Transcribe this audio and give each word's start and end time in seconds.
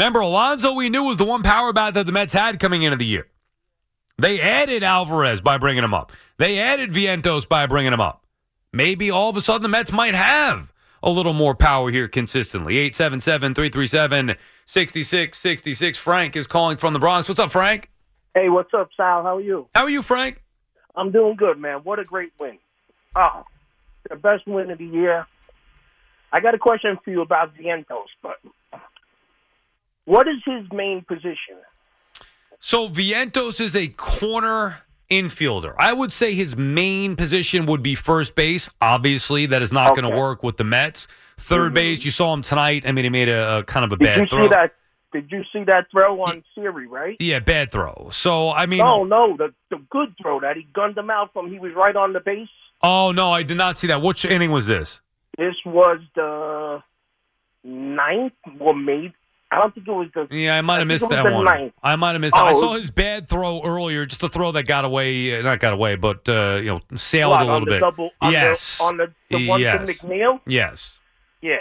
Remember, 0.00 0.20
Alonso 0.20 0.72
we 0.72 0.88
knew 0.88 1.02
was 1.02 1.18
the 1.18 1.26
one 1.26 1.42
power 1.42 1.74
bat 1.74 1.92
that 1.92 2.06
the 2.06 2.12
Mets 2.12 2.32
had 2.32 2.58
coming 2.58 2.80
into 2.80 2.96
the 2.96 3.04
year. 3.04 3.26
They 4.16 4.40
added 4.40 4.82
Alvarez 4.82 5.42
by 5.42 5.58
bringing 5.58 5.84
him 5.84 5.92
up. 5.92 6.10
They 6.38 6.58
added 6.58 6.94
Vientos 6.94 7.46
by 7.46 7.66
bringing 7.66 7.92
him 7.92 8.00
up. 8.00 8.24
Maybe 8.72 9.10
all 9.10 9.28
of 9.28 9.36
a 9.36 9.42
sudden 9.42 9.62
the 9.62 9.68
Mets 9.68 9.92
might 9.92 10.14
have 10.14 10.72
a 11.02 11.10
little 11.10 11.34
more 11.34 11.54
power 11.54 11.90
here 11.90 12.08
consistently. 12.08 12.78
877 12.78 13.54
337 13.54 14.36
6666. 14.64 15.98
Frank 15.98 16.34
is 16.34 16.46
calling 16.46 16.78
from 16.78 16.94
the 16.94 16.98
Bronx. 16.98 17.28
What's 17.28 17.38
up, 17.38 17.50
Frank? 17.50 17.90
Hey, 18.34 18.48
what's 18.48 18.72
up, 18.72 18.88
Sal? 18.96 19.22
How 19.22 19.36
are 19.36 19.42
you? 19.42 19.68
How 19.74 19.82
are 19.82 19.90
you, 19.90 20.00
Frank? 20.00 20.42
I'm 20.96 21.12
doing 21.12 21.36
good, 21.36 21.58
man. 21.58 21.80
What 21.80 21.98
a 21.98 22.04
great 22.04 22.32
win. 22.40 22.58
Oh, 23.14 23.44
the 24.08 24.16
best 24.16 24.46
win 24.46 24.70
of 24.70 24.78
the 24.78 24.86
year. 24.86 25.26
I 26.32 26.40
got 26.40 26.54
a 26.54 26.58
question 26.58 26.96
for 27.04 27.10
you 27.10 27.20
about 27.20 27.54
Vientos, 27.54 28.08
but 28.22 28.38
what 30.04 30.26
is 30.28 30.36
his 30.44 30.64
main 30.72 31.02
position? 31.02 31.56
So 32.58 32.88
Vientos 32.88 33.60
is 33.60 33.74
a 33.74 33.88
corner 33.88 34.78
infielder. 35.10 35.74
I 35.78 35.92
would 35.92 36.12
say 36.12 36.34
his 36.34 36.56
main 36.56 37.16
position 37.16 37.66
would 37.66 37.82
be 37.82 37.94
first 37.94 38.34
base. 38.34 38.68
Obviously, 38.80 39.46
that 39.46 39.62
is 39.62 39.72
not 39.72 39.96
going 39.96 40.08
to 40.10 40.16
work 40.16 40.42
with 40.42 40.56
the 40.56 40.64
Mets. 40.64 41.06
3rd 41.38 41.70
Mhm. 41.70 41.74
base, 41.74 42.04
you 42.04 42.10
saw 42.10 42.32
him 42.34 42.42
tonight. 42.42 42.84
I 42.86 42.92
mean, 42.92 43.04
he 43.04 43.08
made 43.10 43.28
a, 43.30 43.58
a 43.58 43.62
kind 43.64 43.84
of 43.84 43.92
a 43.92 43.96
Did 43.96 44.04
bad 44.04 44.18
you 44.18 44.26
throw. 44.26 44.44
see 44.44 44.48
that? 44.50 44.74
Did 45.12 45.32
you 45.32 45.42
see 45.52 45.64
that 45.64 45.90
throw 45.90 46.20
on 46.22 46.44
Siri? 46.54 46.86
Right? 46.86 47.16
Yeah, 47.18 47.40
bad 47.40 47.72
throw. 47.72 48.10
So 48.12 48.50
I 48.50 48.66
mean, 48.66 48.80
oh 48.82 49.02
no, 49.04 49.36
the 49.36 49.52
the 49.70 49.78
good 49.90 50.14
throw 50.22 50.38
that 50.40 50.56
he 50.56 50.62
gunned 50.72 50.96
him 50.96 51.10
out 51.10 51.32
from. 51.32 51.50
He 51.50 51.58
was 51.58 51.72
right 51.74 51.96
on 51.96 52.12
the 52.12 52.20
base. 52.20 52.48
oh 52.82 53.10
no, 53.10 53.30
I 53.30 53.42
did 53.42 53.56
not 53.56 53.76
see 53.78 53.88
that. 53.88 54.02
Which 54.02 54.24
inning 54.24 54.52
was 54.52 54.66
this? 54.68 55.00
This 55.36 55.56
was 55.66 55.98
the 56.14 56.80
ninth, 57.64 58.34
or 58.60 58.72
maybe 58.74 59.12
I 59.52 59.58
don't 59.58 59.74
think 59.74 59.88
it 59.88 59.90
was 59.90 60.08
the. 60.14 60.28
Yeah, 60.36 60.56
I 60.56 60.60
might 60.60 60.78
have 60.78 60.86
missed 60.86 61.08
that 61.08 61.24
one. 61.24 61.44
ninth. 61.44 61.72
I 61.82 61.96
might 61.96 62.12
have 62.12 62.20
missed. 62.20 62.34
that. 62.34 62.40
I 62.40 62.52
Oh, 62.52 62.60
saw 62.60 62.74
his 62.74 62.90
bad 62.90 63.28
throw 63.28 63.62
earlier, 63.64 64.06
just 64.06 64.22
a 64.22 64.28
throw 64.28 64.52
that 64.52 64.62
got 64.64 64.84
away, 64.84 65.38
uh, 65.38 65.42
not 65.42 65.58
got 65.60 65.72
away, 65.72 65.96
but 65.96 66.28
uh, 66.28 66.60
you 66.62 66.66
know, 66.66 66.80
sailed 66.96 67.32
What, 67.32 67.42
a 67.42 67.52
little 67.52 67.66
bit. 67.66 67.80
double, 67.80 68.10
on 68.20 68.30
yes, 68.32 68.78
the, 68.78 68.84
on 68.84 68.96
the, 68.98 69.12
the 69.28 69.48
one 69.48 69.60
yes, 69.60 69.86
to 69.86 69.92
McNeil. 70.06 70.40
yes. 70.46 70.98
Yeah, 71.42 71.56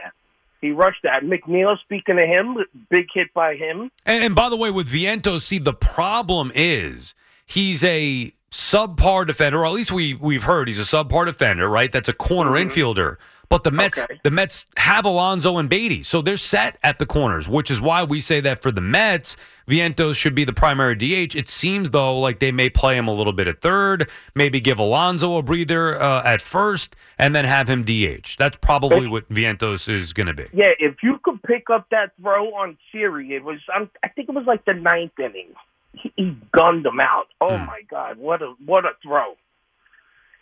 he 0.62 0.72
rushed 0.72 1.02
that. 1.04 1.24
McNeil, 1.24 1.80
speaking 1.80 2.20
of 2.20 2.26
him, 2.28 2.58
big 2.90 3.08
hit 3.14 3.34
by 3.34 3.56
him. 3.56 3.90
And, 4.06 4.24
and 4.24 4.36
by 4.36 4.50
the 4.50 4.58
way, 4.58 4.70
with 4.72 4.88
Vientos, 4.92 5.42
see 5.42 5.58
the 5.58 5.74
problem 5.74 6.52
is 6.54 7.16
he's 7.46 7.84
a 7.84 8.32
subpar 8.52 9.26
defender, 9.26 9.60
or 9.60 9.66
at 9.66 9.72
least 9.72 9.92
we 9.92 10.14
we've 10.14 10.44
heard 10.44 10.68
he's 10.68 10.80
a 10.80 10.84
subpar 10.84 11.26
defender, 11.26 11.68
right? 11.70 11.92
That's 11.92 12.10
a 12.10 12.14
corner 12.14 12.52
infielder. 12.52 13.18
But 13.50 13.64
the 13.64 13.72
Mets, 13.72 13.98
Okay. 13.98 14.20
the 14.24 14.30
Mets 14.30 14.68
have 14.78 15.06
Alonso 15.06 15.58
and 15.58 15.68
Baty, 15.68 16.04
so 16.04 16.22
they're 16.22 16.38
set 16.38 16.78
at 16.84 17.00
the 17.00 17.06
corners, 17.08 17.50
which 17.50 17.72
is 17.72 17.82
why 17.82 18.04
we 18.04 18.20
say 18.20 18.40
that 18.42 18.62
for 18.62 18.72
the 18.72 18.80
Mets, 18.82 19.36
Vientos 19.68 20.16
should 20.16 20.36
be 20.36 20.44
the 20.44 20.54
primary 20.54 20.94
DH. 20.96 21.36
It 21.36 21.50
seems 21.50 21.90
though 21.90 22.20
like 22.20 22.40
they 22.40 22.52
may 22.52 22.70
play 22.70 22.96
him 22.96 23.08
a 23.08 23.12
little 23.14 23.34
bit 23.34 23.48
at 23.48 23.62
third, 23.62 24.08
maybe 24.36 24.60
give 24.60 24.78
Alonso 24.78 25.38
a 25.38 25.42
breather 25.42 26.00
uh, 26.00 26.22
at 26.24 26.42
first, 26.42 26.96
and 27.18 27.34
then 27.36 27.44
have 27.44 27.68
him 27.68 27.84
DH. 27.84 28.36
That's 28.38 28.58
probably 28.58 29.08
what 29.08 29.28
Vientos 29.30 29.92
is 29.92 30.14
going 30.14 30.28
to 30.28 30.34
be. 30.36 30.46
Yeah, 30.54 30.72
if 30.78 30.98
you 31.02 31.20
could 31.24 31.42
pick 31.42 31.72
up 31.72 31.88
that 31.90 32.12
throw 32.22 32.54
on 32.54 32.78
Siri, 32.92 33.34
it 33.34 33.44
was. 33.44 33.60
I'm, 33.76 33.90
I 34.04 34.10
think 34.10 34.30
it 34.30 34.36
was 34.36 34.46
like 34.46 34.64
the 34.66 34.74
ninth 34.76 35.18
inning. 35.20 35.50
He, 35.94 36.14
he 36.16 36.38
gunned 36.52 36.86
him 36.86 37.00
out. 37.00 37.26
Oh 37.42 37.58
Hmm. 37.58 37.66
my 37.66 37.82
God, 37.90 38.18
what 38.20 38.44
a 38.44 38.54
what 38.64 38.86
a 38.86 38.92
throw! 39.02 39.36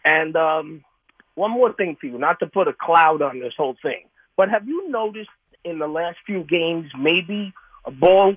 And 0.04 0.36
um, 0.36 0.84
one 1.38 1.52
more 1.52 1.72
thing 1.72 1.96
for 2.02 2.08
you, 2.08 2.18
not 2.18 2.40
to 2.40 2.48
put 2.48 2.68
a 2.68 2.74
cloud 2.74 3.22
on 3.22 3.40
this 3.40 3.54
whole 3.56 3.76
thing, 3.82 4.06
but 4.36 4.50
have 4.50 4.68
you 4.68 4.90
noticed 4.90 5.30
in 5.64 5.78
the 5.78 5.88
last 5.88 6.18
few 6.26 6.44
games 6.44 6.90
maybe 6.98 7.54
a 7.86 7.92
ball 7.92 8.36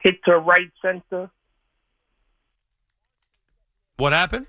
hit 0.00 0.16
to 0.24 0.36
right 0.38 0.70
center, 0.82 1.30
What 3.96 4.12
happened? 4.12 4.46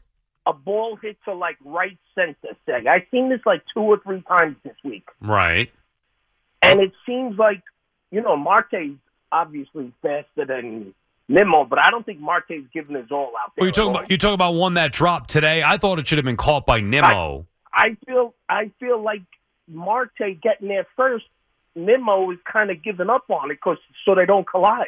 a 0.47 0.53
ball 0.53 0.95
hit 0.95 1.17
to 1.25 1.33
like 1.33 1.57
right 1.63 1.97
center? 2.15 2.55
Say, 2.65 2.87
I've 2.87 3.03
seen 3.11 3.29
this 3.29 3.41
like 3.45 3.63
two 3.73 3.81
or 3.81 3.99
three 3.99 4.21
times 4.27 4.55
this 4.63 4.75
week. 4.83 5.07
Right. 5.21 5.71
And 6.61 6.79
it 6.81 6.91
seems 7.05 7.37
like, 7.37 7.61
you 8.11 8.21
know, 8.21 8.35
Marte's 8.35 8.95
obviously 9.31 9.91
faster 10.01 10.45
than 10.45 10.93
Nimmo, 11.27 11.65
but 11.65 11.79
I 11.79 11.89
don't 11.91 12.05
think 12.05 12.19
Marte's 12.19 12.65
giving 12.73 12.95
his 12.95 13.11
all 13.11 13.33
out 13.39 13.53
there. 13.55 13.61
Well, 13.61 13.67
you 13.67 13.71
talking 13.71 13.91
about 13.91 14.09
you 14.11 14.17
talking 14.17 14.33
about 14.35 14.53
one 14.55 14.73
that 14.75 14.91
dropped 14.91 15.29
today. 15.29 15.61
I 15.63 15.77
thought 15.77 15.99
it 15.99 16.07
should 16.07 16.17
have 16.17 16.25
been 16.25 16.37
caught 16.37 16.65
by 16.65 16.79
Nimmo. 16.79 17.39
I 17.41 17.54
feel 18.05 18.33
I 18.49 18.71
feel 18.79 19.01
like 19.01 19.21
Marte 19.67 20.41
getting 20.41 20.69
there 20.69 20.87
first. 20.95 21.25
Nimmo 21.75 22.31
is 22.31 22.37
kind 22.51 22.71
of 22.71 22.81
giving 22.81 23.09
up 23.09 23.29
on 23.29 23.51
it 23.51 23.55
because 23.55 23.77
so 24.05 24.15
they 24.15 24.25
don't 24.25 24.47
collide. 24.47 24.85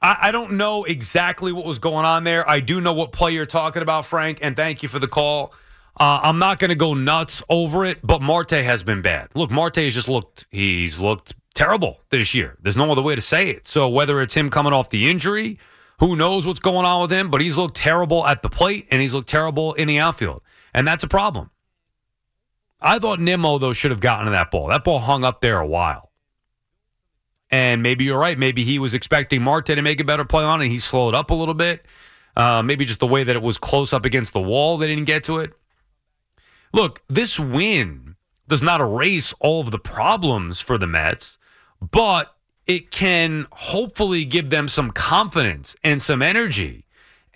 I, 0.00 0.16
I 0.22 0.30
don't 0.30 0.52
know 0.52 0.84
exactly 0.84 1.52
what 1.52 1.66
was 1.66 1.78
going 1.78 2.06
on 2.06 2.24
there. 2.24 2.48
I 2.48 2.60
do 2.60 2.80
know 2.80 2.92
what 2.92 3.12
play 3.12 3.32
you're 3.32 3.46
talking 3.46 3.82
about, 3.82 4.06
Frank, 4.06 4.38
and 4.42 4.56
thank 4.56 4.82
you 4.82 4.88
for 4.88 4.98
the 4.98 5.08
call. 5.08 5.52
Uh, 5.98 6.20
I'm 6.22 6.38
not 6.38 6.58
going 6.58 6.68
to 6.70 6.74
go 6.74 6.94
nuts 6.94 7.42
over 7.48 7.84
it, 7.84 7.98
but 8.02 8.20
Marte 8.20 8.50
has 8.50 8.82
been 8.82 9.02
bad. 9.02 9.28
Look, 9.34 9.50
Marte 9.50 9.76
has 9.76 9.94
just 9.94 10.08
looked 10.08 10.46
he's 10.50 10.98
looked 10.98 11.34
terrible 11.54 12.00
this 12.10 12.34
year. 12.34 12.56
There's 12.60 12.76
no 12.76 12.90
other 12.92 13.02
way 13.02 13.14
to 13.14 13.20
say 13.20 13.50
it. 13.50 13.66
So 13.66 13.88
whether 13.88 14.20
it's 14.20 14.34
him 14.34 14.50
coming 14.50 14.72
off 14.72 14.90
the 14.90 15.08
injury, 15.08 15.58
who 15.98 16.14
knows 16.14 16.46
what's 16.46 16.60
going 16.60 16.84
on 16.84 17.02
with 17.02 17.10
him, 17.10 17.30
but 17.30 17.40
he's 17.40 17.56
looked 17.56 17.76
terrible 17.76 18.26
at 18.26 18.42
the 18.42 18.50
plate 18.50 18.86
and 18.90 19.00
he's 19.00 19.14
looked 19.14 19.28
terrible 19.28 19.72
in 19.74 19.88
the 19.88 19.98
outfield. 19.98 20.42
And 20.74 20.86
that's 20.86 21.02
a 21.02 21.08
problem. 21.08 21.50
I 22.80 22.98
thought 22.98 23.20
Nimmo 23.20 23.58
though 23.58 23.72
should 23.72 23.90
have 23.90 24.00
gotten 24.00 24.26
to 24.26 24.32
that 24.32 24.50
ball. 24.50 24.68
That 24.68 24.84
ball 24.84 24.98
hung 24.98 25.24
up 25.24 25.40
there 25.40 25.58
a 25.58 25.66
while. 25.66 26.12
And 27.50 27.82
maybe 27.82 28.04
you're 28.04 28.18
right. 28.18 28.36
Maybe 28.38 28.64
he 28.64 28.78
was 28.78 28.92
expecting 28.92 29.42
Marte 29.42 29.66
to 29.66 29.82
make 29.82 30.00
a 30.00 30.04
better 30.04 30.24
play 30.24 30.44
on 30.44 30.60
it. 30.62 30.68
He 30.68 30.78
slowed 30.78 31.14
up 31.14 31.30
a 31.30 31.34
little 31.34 31.54
bit. 31.54 31.86
Uh, 32.36 32.62
maybe 32.62 32.84
just 32.84 33.00
the 33.00 33.06
way 33.06 33.24
that 33.24 33.36
it 33.36 33.42
was 33.42 33.56
close 33.56 33.92
up 33.92 34.04
against 34.04 34.32
the 34.32 34.40
wall, 34.40 34.76
they 34.76 34.86
didn't 34.86 35.04
get 35.04 35.24
to 35.24 35.38
it. 35.38 35.52
Look, 36.72 37.02
this 37.08 37.38
win 37.38 38.16
does 38.48 38.62
not 38.62 38.80
erase 38.80 39.32
all 39.40 39.60
of 39.60 39.70
the 39.70 39.78
problems 39.78 40.60
for 40.60 40.76
the 40.76 40.86
Mets, 40.86 41.38
but 41.80 42.34
it 42.66 42.90
can 42.90 43.46
hopefully 43.52 44.24
give 44.24 44.50
them 44.50 44.68
some 44.68 44.90
confidence 44.90 45.76
and 45.82 46.02
some 46.02 46.20
energy 46.20 46.85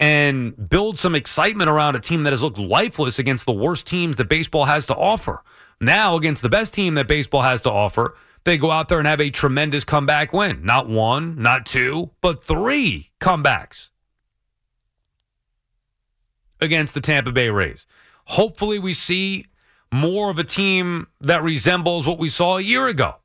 and 0.00 0.68
build 0.70 0.98
some 0.98 1.14
excitement 1.14 1.68
around 1.68 1.94
a 1.94 2.00
team 2.00 2.22
that 2.22 2.32
has 2.32 2.42
looked 2.42 2.58
lifeless 2.58 3.18
against 3.18 3.44
the 3.44 3.52
worst 3.52 3.86
teams 3.86 4.16
that 4.16 4.28
baseball 4.28 4.64
has 4.64 4.86
to 4.86 4.96
offer. 4.96 5.44
Now, 5.78 6.16
against 6.16 6.40
the 6.40 6.48
best 6.48 6.72
team 6.72 6.94
that 6.94 7.06
baseball 7.06 7.42
has 7.42 7.60
to 7.62 7.70
offer, 7.70 8.16
they 8.44 8.56
go 8.56 8.70
out 8.70 8.88
there 8.88 8.98
and 8.98 9.06
have 9.06 9.20
a 9.20 9.30
tremendous 9.30 9.84
comeback 9.84 10.32
win. 10.32 10.64
Not 10.64 10.88
one, 10.88 11.40
not 11.40 11.66
two, 11.66 12.10
but 12.22 12.42
three 12.42 13.10
comebacks 13.20 13.90
against 16.60 16.94
the 16.94 17.00
Tampa 17.00 17.30
Bay 17.30 17.50
Rays. 17.50 17.84
Hopefully, 18.24 18.78
we 18.78 18.94
see 18.94 19.46
more 19.92 20.30
of 20.30 20.38
a 20.38 20.44
team 20.44 21.08
that 21.20 21.42
resembles 21.42 22.06
what 22.06 22.18
we 22.18 22.28
saw 22.30 22.56
a 22.56 22.62
year 22.62 22.86
ago 22.86 23.16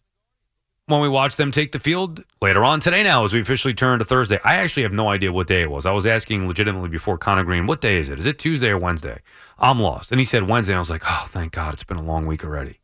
when 0.88 1.02
we 1.02 1.10
watched 1.10 1.38
them 1.38 1.52
take 1.52 1.72
the 1.72 1.80
field 1.80 2.24
later 2.42 2.64
on 2.64 2.80
today 2.80 3.02
now 3.02 3.24
as 3.26 3.34
we 3.34 3.42
officially 3.42 3.74
turn 3.74 3.98
to 4.00 4.06
Thursday. 4.06 4.40
I 4.44 4.56
actually 4.56 4.84
have 4.84 4.94
no 4.94 5.10
idea 5.10 5.32
what 5.32 5.48
day 5.48 5.62
it 5.64 5.72
was. 5.72 5.86
I 5.86 5.92
was 5.92 6.06
asking 6.06 6.48
legitimately 6.48 6.90
before 6.90 7.18
Connor 7.18 7.44
Green, 7.44 7.66
what 7.66 7.82
day 7.82 7.98
is 7.98 8.10
it? 8.10 8.20
Is 8.20 8.26
it 8.28 8.38
Tuesday 8.38 8.70
or 8.70 8.78
Wednesday? 8.78 9.20
I'm 9.58 9.80
lost. 9.80 10.12
And 10.12 10.20
he 10.20 10.26
said 10.26 10.48
Wednesday. 10.48 10.74
And 10.74 10.78
I 10.78 10.82
was 10.82 10.92
like, 10.92 11.04
oh, 11.06 11.26
thank 11.30 11.54
God. 11.54 11.74
It's 11.74 11.84
been 11.84 11.98
a 11.98 12.04
long 12.04 12.28
week 12.28 12.44
already. 12.44 12.80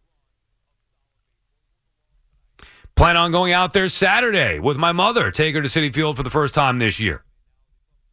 Plan 2.95 3.17
on 3.17 3.31
going 3.31 3.53
out 3.53 3.73
there 3.73 3.87
Saturday 3.87 4.59
with 4.59 4.77
my 4.77 4.91
mother, 4.91 5.31
take 5.31 5.55
her 5.55 5.61
to 5.61 5.67
Citi 5.67 5.93
Field 5.93 6.17
for 6.17 6.23
the 6.23 6.29
first 6.29 6.53
time 6.53 6.77
this 6.79 6.99
year. 6.99 7.23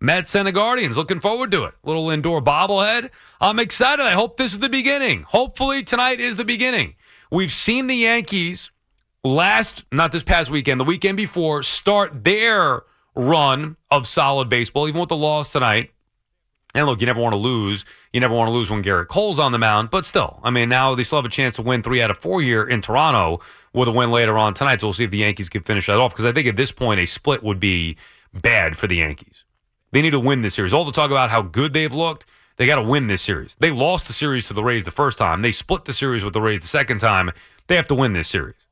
Mets 0.01 0.37
and 0.37 0.47
the 0.47 0.53
Guardians. 0.53 0.97
Looking 0.97 1.19
forward 1.19 1.51
to 1.51 1.65
it. 1.65 1.75
Little 1.83 2.07
Lindor 2.07 2.45
bobblehead. 2.45 3.11
I'm 3.41 3.59
excited. 3.59 4.05
I 4.05 4.13
hope 4.13 4.37
this 4.37 4.53
is 4.53 4.61
the 4.61 4.69
beginning. 4.69 5.25
Hopefully, 5.25 5.83
tonight 5.83 6.21
is 6.21 6.37
the 6.37 6.45
beginning. 6.45 6.95
We've 7.33 7.51
seen 7.51 7.89
the 7.89 7.97
Yankees 7.97 8.71
last, 9.25 9.85
not 9.93 10.13
this 10.13 10.23
past 10.23 10.51
weekend, 10.51 10.81
the 10.81 10.85
weekend 10.85 11.17
before, 11.17 11.63
start 11.63 12.25
their 12.25 12.83
run 13.15 13.77
of 13.91 14.07
solid 14.07 14.49
baseball, 14.49 14.89
even 14.89 15.01
with 15.01 15.09
the 15.09 15.17
loss 15.17 15.53
tonight. 15.53 15.91
And 16.75 16.87
look, 16.87 17.01
you 17.01 17.07
never 17.07 17.21
want 17.21 17.33
to 17.33 17.39
lose. 17.39 17.85
You 18.13 18.21
never 18.21 18.35
want 18.35 18.49
to 18.49 18.53
lose 18.53 18.71
when 18.71 18.83
Gerrit 18.83 19.09
Cole's 19.09 19.41
on 19.41 19.53
the 19.53 19.59
mound, 19.59 19.91
but 19.91 20.05
still, 20.05 20.39
I 20.43 20.51
mean, 20.51 20.69
now 20.69 20.95
they 20.95 21.03
still 21.03 21.19
have 21.19 21.25
a 21.25 21.31
chance 21.31 21.55
to 21.57 21.63
win 21.63 21.83
three 21.83 22.03
out 22.03 22.11
of 22.11 22.19
four 22.19 22.43
here 22.43 22.63
in 22.63 22.83
Toronto 22.83 23.41
with 23.73 23.89
a 23.89 23.91
win 23.91 24.11
later 24.11 24.37
on 24.37 24.55
tonight. 24.55 24.81
So 24.81 24.89
we'll 24.89 24.93
see 24.93 25.05
if 25.05 25.11
the 25.11 25.19
Yankees 25.19 25.49
can 25.49 25.63
finish 25.63 25.87
that 25.87 25.99
off 25.99 26.13
because 26.13 26.27
I 26.27 26.33
think 26.33 26.47
at 26.47 26.57
this 26.57 26.71
point, 26.71 27.01
a 27.01 27.07
split 27.07 27.43
would 27.43 27.59
be 27.59 27.97
bad 28.35 28.77
for 28.77 28.87
the 28.87 28.97
Yankees. 28.97 29.45
They 29.93 30.03
need 30.03 30.11
to 30.11 30.21
win 30.21 30.43
this 30.43 30.55
series. 30.55 30.75
All 30.75 30.85
the 30.85 30.93
talk 30.93 31.11
about 31.11 31.31
how 31.31 31.41
good 31.41 31.73
they've 31.73 31.93
looked, 31.93 32.27
they 32.57 32.67
got 32.67 32.77
to 32.77 32.83
win 32.83 33.07
this 33.07 33.23
series. 33.23 33.57
They 33.59 33.71
lost 33.71 34.07
the 34.07 34.13
series 34.13 34.47
to 34.49 34.55
the 34.55 34.63
Rays 34.63 34.85
the 34.85 34.91
first 34.91 35.17
time, 35.19 35.43
they 35.43 35.53
split 35.53 35.87
the 35.87 35.93
series 35.93 36.23
with 36.23 36.35
the 36.35 36.43
Rays 36.43 36.61
the 36.61 36.69
second 36.69 36.99
time. 36.99 37.33
They 37.67 37.77
have 37.77 37.89
to 37.89 37.95
win 37.95 38.13
this 38.13 38.29
series. 38.29 38.68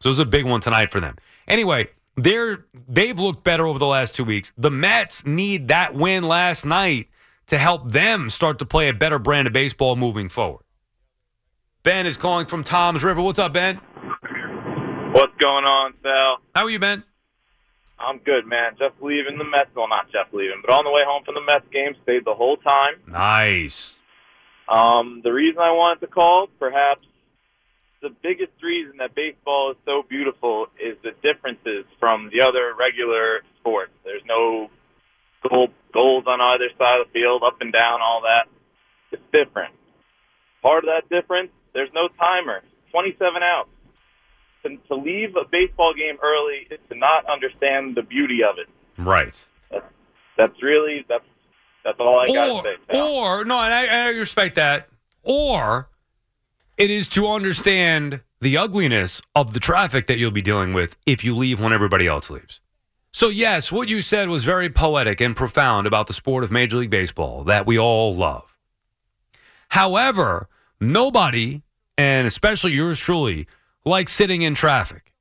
So 0.00 0.10
it's 0.10 0.18
a 0.18 0.24
big 0.24 0.44
one 0.44 0.60
tonight 0.60 0.90
for 0.90 1.00
them. 1.00 1.16
Anyway, 1.46 1.88
they're 2.16 2.66
they've 2.88 3.18
looked 3.18 3.44
better 3.44 3.66
over 3.66 3.78
the 3.78 3.86
last 3.86 4.14
two 4.14 4.24
weeks. 4.24 4.52
The 4.56 4.70
Mets 4.70 5.24
need 5.24 5.68
that 5.68 5.94
win 5.94 6.24
last 6.24 6.64
night 6.64 7.08
to 7.46 7.58
help 7.58 7.90
them 7.90 8.30
start 8.30 8.58
to 8.60 8.66
play 8.66 8.88
a 8.88 8.94
better 8.94 9.18
brand 9.18 9.46
of 9.46 9.52
baseball 9.52 9.96
moving 9.96 10.28
forward. 10.28 10.62
Ben 11.82 12.06
is 12.06 12.16
calling 12.16 12.46
from 12.46 12.64
Toms 12.64 13.02
River. 13.02 13.22
What's 13.22 13.38
up, 13.38 13.52
Ben? 13.52 13.76
What's 15.12 15.34
going 15.40 15.64
on, 15.64 15.94
Sal? 16.02 16.38
How 16.54 16.64
are 16.64 16.70
you, 16.70 16.78
Ben? 16.78 17.02
I'm 17.98 18.18
good, 18.18 18.46
man. 18.46 18.72
Just 18.78 18.94
leaving 19.00 19.38
the 19.38 19.44
Mets. 19.44 19.70
Well, 19.74 19.88
not 19.88 20.06
just 20.12 20.32
leaving, 20.32 20.62
but 20.64 20.72
on 20.72 20.84
the 20.84 20.90
way 20.90 21.02
home 21.04 21.24
from 21.24 21.34
the 21.34 21.40
Mets 21.40 21.64
game, 21.72 21.94
stayed 22.02 22.24
the 22.24 22.34
whole 22.34 22.56
time. 22.58 22.94
Nice. 23.06 23.96
Um, 24.68 25.22
the 25.24 25.32
reason 25.32 25.60
I 25.60 25.72
wanted 25.72 26.00
to 26.00 26.06
call, 26.08 26.48
perhaps 26.58 27.06
the 28.00 28.10
biggest 28.22 28.52
reason 28.62 28.98
that 28.98 29.14
baseball 29.14 29.72
is 29.72 29.76
so 29.84 30.04
beautiful 30.08 30.66
is 30.78 30.96
the 31.02 31.12
differences 31.22 31.84
from 31.98 32.30
the 32.32 32.40
other 32.40 32.74
regular 32.78 33.42
sports. 33.58 33.92
There's 34.04 34.22
no 34.26 34.70
goal, 35.48 35.68
goals 35.92 36.24
on 36.26 36.40
either 36.40 36.68
side 36.78 37.00
of 37.00 37.08
the 37.08 37.12
field, 37.12 37.42
up 37.44 37.60
and 37.60 37.72
down, 37.72 38.00
all 38.00 38.22
that. 38.22 38.48
It's 39.10 39.22
different. 39.32 39.74
Part 40.62 40.84
of 40.84 40.90
that 40.90 41.08
difference, 41.08 41.50
there's 41.74 41.90
no 41.94 42.08
timer. 42.18 42.62
27 42.90 43.42
outs. 43.42 43.70
To, 44.64 44.76
to 44.88 44.94
leave 44.94 45.36
a 45.36 45.44
baseball 45.50 45.94
game 45.94 46.18
early 46.22 46.66
is 46.70 46.80
to 46.90 46.98
not 46.98 47.26
understand 47.26 47.96
the 47.96 48.02
beauty 48.02 48.40
of 48.42 48.58
it. 48.58 48.68
Right. 49.00 49.44
That's, 49.70 49.84
that's 50.36 50.62
really 50.62 51.04
that's 51.08 51.24
that's 51.84 52.00
all 52.00 52.18
I 52.18 52.26
got 52.26 52.62
to 52.62 52.68
say. 52.68 52.76
Sal. 52.90 53.06
or 53.06 53.44
no, 53.44 53.58
and 53.58 53.72
I, 53.72 53.86
I 53.86 54.08
respect 54.08 54.56
that. 54.56 54.88
Or 55.22 55.88
it 56.78 56.90
is 56.90 57.08
to 57.08 57.28
understand 57.28 58.20
the 58.40 58.56
ugliness 58.56 59.20
of 59.34 59.52
the 59.52 59.60
traffic 59.60 60.06
that 60.06 60.18
you'll 60.18 60.30
be 60.30 60.42
dealing 60.42 60.72
with 60.72 60.96
if 61.06 61.24
you 61.24 61.34
leave 61.34 61.60
when 61.60 61.72
everybody 61.72 62.06
else 62.06 62.30
leaves. 62.30 62.60
So 63.12 63.28
yes, 63.28 63.72
what 63.72 63.88
you 63.88 64.00
said 64.00 64.28
was 64.28 64.44
very 64.44 64.70
poetic 64.70 65.20
and 65.20 65.36
profound 65.36 65.86
about 65.86 66.06
the 66.06 66.12
sport 66.12 66.44
of 66.44 66.52
Major 66.52 66.76
League 66.76 66.90
Baseball 66.90 67.44
that 67.44 67.66
we 67.66 67.78
all 67.78 68.14
love. 68.14 68.56
However, 69.70 70.48
nobody, 70.80 71.62
and 71.96 72.26
especially 72.26 72.72
yours 72.72 72.98
truly, 72.98 73.48
likes 73.84 74.12
sitting 74.12 74.42
in 74.42 74.54
traffic. 74.54 75.12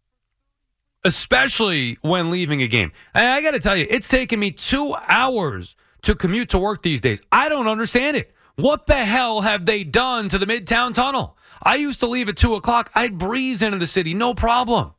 Especially 1.03 1.97
when 2.01 2.29
leaving 2.29 2.61
a 2.61 2.67
game. 2.67 2.91
And 3.13 3.25
I 3.25 3.41
got 3.41 3.51
to 3.51 3.59
tell 3.59 3.75
you, 3.77 3.87
it's 3.89 4.07
taken 4.07 4.39
me 4.39 4.51
two 4.51 4.95
hours 5.07 5.75
to 6.03 6.13
commute 6.13 6.49
to 6.49 6.59
work 6.59 6.83
these 6.83 7.01
days. 7.01 7.19
I 7.31 7.49
don't 7.49 7.67
understand 7.67 8.17
it. 8.17 8.33
What 8.57 8.87
the 8.87 9.05
hell 9.05 9.41
have 9.41 9.65
they 9.65 9.83
done 9.83 10.29
to 10.29 10.37
the 10.37 10.45
Midtown 10.45 10.93
Tunnel? 10.93 11.36
I 11.61 11.75
used 11.75 11.99
to 11.99 12.07
leave 12.07 12.29
at 12.29 12.37
2 12.37 12.55
o'clock. 12.55 12.91
I'd 12.95 13.17
breeze 13.17 13.61
into 13.61 13.77
the 13.77 13.87
city, 13.87 14.13
no 14.13 14.33
problem. 14.33 14.93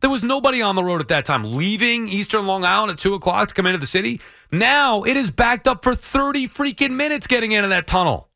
There 0.00 0.10
was 0.10 0.22
nobody 0.22 0.60
on 0.60 0.76
the 0.76 0.84
road 0.84 1.00
at 1.00 1.08
that 1.08 1.24
time 1.24 1.54
leaving 1.54 2.08
Eastern 2.08 2.46
Long 2.46 2.64
Island 2.64 2.92
at 2.92 2.98
2 2.98 3.14
o'clock 3.14 3.48
to 3.48 3.54
come 3.54 3.66
into 3.66 3.78
the 3.78 3.86
city. 3.86 4.20
Now 4.52 5.02
it 5.02 5.16
is 5.16 5.30
backed 5.30 5.66
up 5.66 5.82
for 5.82 5.94
30 5.94 6.48
freaking 6.48 6.92
minutes 6.92 7.26
getting 7.26 7.52
into 7.52 7.68
that 7.68 7.86
tunnel. 7.86 8.28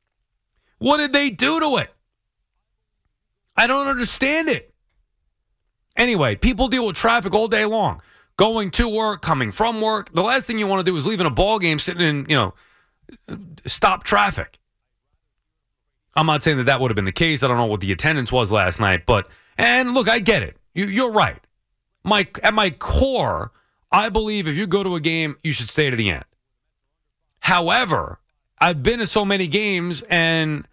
What 0.78 0.96
did 0.96 1.12
they 1.12 1.30
do 1.30 1.60
to 1.60 1.76
it? 1.76 1.92
I 3.56 3.66
don't 3.66 3.88
understand 3.88 4.48
it. 4.48 4.72
Anyway, 5.96 6.36
people 6.36 6.68
deal 6.68 6.86
with 6.86 6.96
traffic 6.96 7.34
all 7.34 7.48
day 7.48 7.64
long, 7.64 8.00
going 8.36 8.70
to 8.70 8.88
work, 8.88 9.20
coming 9.20 9.50
from 9.50 9.80
work. 9.80 10.12
The 10.14 10.22
last 10.22 10.46
thing 10.46 10.58
you 10.58 10.66
want 10.68 10.86
to 10.86 10.90
do 10.90 10.96
is 10.96 11.04
leaving 11.04 11.26
a 11.26 11.30
ball 11.30 11.58
game 11.58 11.80
sitting 11.80 12.06
in, 12.06 12.26
you 12.28 12.36
know, 12.36 12.54
stop 13.66 14.04
traffic. 14.04 14.60
I'm 16.16 16.26
not 16.26 16.42
saying 16.42 16.56
that 16.58 16.64
that 16.64 16.80
would 16.80 16.90
have 16.90 16.96
been 16.96 17.04
the 17.04 17.12
case. 17.12 17.42
I 17.42 17.48
don't 17.48 17.56
know 17.56 17.66
what 17.66 17.80
the 17.80 17.92
attendance 17.92 18.32
was 18.32 18.50
last 18.50 18.80
night, 18.80 19.06
but 19.06 19.28
and 19.56 19.94
look, 19.94 20.08
I 20.08 20.18
get 20.18 20.42
it. 20.42 20.56
You, 20.74 20.86
you're 20.86 21.12
right. 21.12 21.40
My 22.04 22.26
at 22.42 22.54
my 22.54 22.70
core, 22.70 23.52
I 23.92 24.08
believe 24.08 24.48
if 24.48 24.56
you 24.56 24.66
go 24.66 24.82
to 24.82 24.94
a 24.94 25.00
game, 25.00 25.36
you 25.42 25.52
should 25.52 25.68
stay 25.68 25.90
to 25.90 25.96
the 25.96 26.10
end. 26.10 26.24
However, 27.40 28.20
I've 28.58 28.82
been 28.82 28.98
to 28.98 29.06
so 29.06 29.24
many 29.24 29.46
games, 29.46 30.02
and 30.02 30.66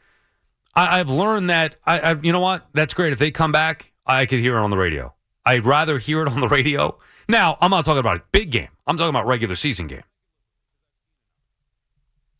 I, 0.74 1.00
I've 1.00 1.10
learned 1.10 1.50
that 1.50 1.76
I, 1.86 2.00
I, 2.00 2.16
you 2.22 2.32
know 2.32 2.40
what, 2.40 2.68
that's 2.74 2.94
great. 2.94 3.14
If 3.14 3.20
they 3.20 3.32
come 3.32 3.52
back, 3.52 3.92
I 4.06 4.26
could 4.26 4.40
hear 4.40 4.58
it 4.58 4.62
on 4.62 4.70
the 4.70 4.78
radio. 4.78 5.14
I'd 5.46 5.66
rather 5.66 6.00
hear 6.00 6.22
it 6.22 6.28
on 6.28 6.40
the 6.40 6.48
radio. 6.48 6.98
Now, 7.28 7.58
I'm 7.62 7.72
not 7.72 7.86
talking 7.86 8.00
about 8.00 8.18
a 8.18 8.24
big 8.32 8.52
game. 8.52 8.70
I'm 8.88 8.98
talking 8.98 9.10
about 9.10 9.28
regular 9.28 9.56
season 9.56 9.88
game. 9.88 10.04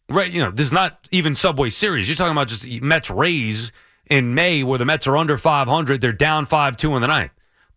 Right, 0.08 0.32
you 0.32 0.40
know, 0.40 0.52
this 0.52 0.68
is 0.68 0.74
not 0.74 1.08
even 1.12 1.34
Subway 1.34 1.70
Series. 1.70 2.08
You're 2.08 2.16
talking 2.16 2.32
about 2.32 2.48
just 2.48 2.68
Mets 2.68 3.10
Rays 3.10 3.72
in 4.08 4.36
May 4.36 4.64
where 4.64 4.78
the 4.78 4.86
Mets 4.86 5.08
are 5.08 5.18
under 5.18 5.36
500. 5.36 6.00
They're 6.00 6.12
down 6.12 6.46
5 6.46 6.78
2 6.78 6.96
in 6.96 7.02
the 7.02 7.08
ninth. 7.08 7.32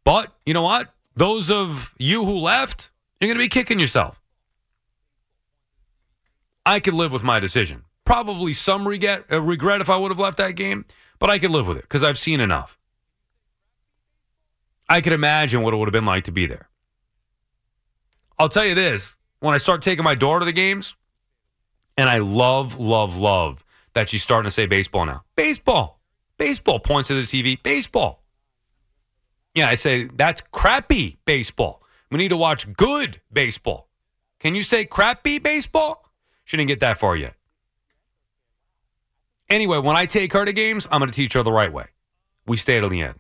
But 0.04 0.32
you 0.44 0.54
know 0.54 0.62
what? 0.62 0.92
Those 1.16 1.50
of 1.50 1.94
you 1.98 2.25
who 2.25 2.38
left, 2.38 2.90
you're 3.20 3.28
going 3.28 3.38
to 3.38 3.44
be 3.44 3.48
kicking 3.48 3.78
yourself. 3.80 4.20
I 6.64 6.80
could 6.80 6.94
live 6.94 7.12
with 7.12 7.25
my 7.25 7.40
decision. 7.40 7.84
Probably 8.04 8.52
some 8.52 8.86
regret, 8.86 9.25
uh, 9.32 9.40
regret 9.40 9.80
if 9.80 9.88
I 9.88 9.96
would 9.96 10.10
have 10.10 10.19
left 10.19 10.36
that 10.36 10.52
game, 10.52 10.84
but 11.19 11.30
I 11.30 11.38
could 11.38 11.50
live 11.50 11.66
with 11.66 11.78
it 11.78 11.82
because 11.82 12.02
I've 12.02 12.19
seen 12.19 12.40
enough. 12.40 12.78
I 14.88 15.00
could 15.00 15.12
imagine 15.12 15.62
what 15.62 15.75
it 15.75 15.78
would 15.78 15.88
have 15.88 15.92
been 15.92 16.04
like 16.04 16.25
to 16.25 16.32
be 16.32 16.46
there. 16.46 16.69
I'll 18.38 18.48
tell 18.48 18.64
you 18.64 18.75
this 18.75 19.16
when 19.40 19.54
I 19.54 19.58
start 19.58 19.82
taking 19.82 20.04
my 20.04 20.14
daughter 20.14 20.40
to 20.40 20.44
the 20.44 20.52
games, 20.52 20.94
and 21.99 22.09
I 22.09 22.19
love, 22.19 22.79
love, 22.79 23.19
love 23.19 23.62
that 23.93 24.09
she's 24.09 24.23
starting 24.23 24.47
to 24.47 24.53
say 24.53 24.67
baseball 24.67 25.05
now. 25.05 25.25
Baseball. 25.37 26.00
Baseball. 26.39 26.79
Points 26.79 27.09
to 27.09 27.15
the 27.15 27.23
TV. 27.23 27.61
Baseball. 27.62 28.23
Yeah, 29.55 29.69
I 29.69 29.75
say 29.75 30.05
that's 30.15 30.41
crappy 30.53 31.19
baseball. 31.27 31.83
We 32.11 32.19
need 32.19 32.29
to 32.29 32.37
watch 32.37 32.73
good 32.75 33.21
baseball. 33.33 33.89
Can 34.39 34.55
you 34.55 34.62
say 34.62 34.85
crappy 34.85 35.41
baseball? 35.41 36.09
She 36.45 36.56
didn't 36.56 36.69
get 36.69 36.81
that 36.81 36.99
far 36.99 37.17
yet. 37.17 37.35
Anyway, 39.50 39.79
when 39.79 39.97
I 39.97 40.06
take 40.06 40.33
her 40.35 40.45
to 40.45 40.53
games, 40.53 40.87
I'm 40.93 41.00
going 41.00 41.11
to 41.11 41.17
teach 41.17 41.33
her 41.33 41.43
the 41.43 41.53
right 41.53 41.73
way. 41.73 41.87
We 42.47 42.56
stay 42.56 42.79
till 42.79 42.89
the 42.89 43.03
end. 43.03 43.19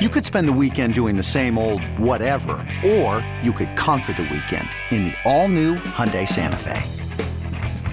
You 0.00 0.08
could 0.08 0.26
spend 0.26 0.48
the 0.48 0.52
weekend 0.52 0.94
doing 0.94 1.16
the 1.16 1.22
same 1.22 1.56
old 1.56 1.82
whatever, 1.98 2.52
or 2.84 3.26
you 3.42 3.52
could 3.52 3.74
conquer 3.76 4.12
the 4.12 4.24
weekend 4.24 4.68
in 4.90 5.04
the 5.04 5.14
all-new 5.24 5.76
Hyundai 5.76 6.28
Santa 6.28 6.56
Fe. 6.56 6.82